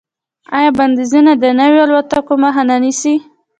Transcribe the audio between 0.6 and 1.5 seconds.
بندیزونه د